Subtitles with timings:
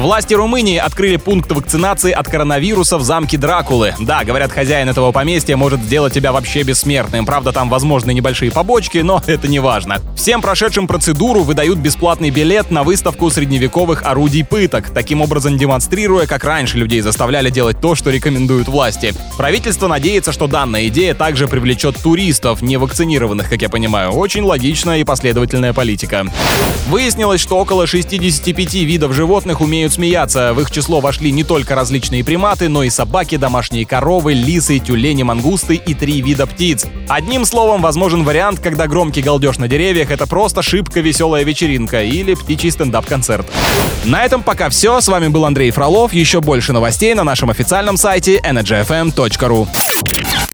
[0.00, 3.94] Власти Румынии открыли пункт вакцинации от коронавируса в замке Дракулы.
[3.98, 7.26] Да, говорят, хозяин этого поместья может сделать тебя вообще бессмертным.
[7.26, 9.98] Правда, там возможны небольшие побочки, но это не важно.
[10.16, 16.44] Всем прошедшим процедуру выдают бесплатный билет на выставку средневековых орудий пыток, таким образом демонстрируя, как
[16.44, 19.12] раньше людей заставляли делать то, что рекомендуют власти.
[19.36, 24.12] Правительство надеется, что данная идея также привлечет туристов, не вакцинированных, как я понимаю.
[24.12, 26.24] Очень логичная и последовательная политика.
[26.88, 30.54] Выяснилось, что около 65 видов животных умеют умеют смеяться.
[30.54, 35.22] В их число вошли не только различные приматы, но и собаки, домашние коровы, лисы, тюлени,
[35.22, 36.86] мангусты и три вида птиц.
[37.08, 42.34] Одним словом, возможен вариант, когда громкий галдеж на деревьях— это просто шибко веселая вечеринка или
[42.34, 43.46] птичий стендап-концерт.
[44.04, 45.00] На этом пока все.
[45.00, 46.12] С вами был Андрей Фролов.
[46.12, 49.68] Еще больше новостей на нашем официальном сайте energyfm.ru.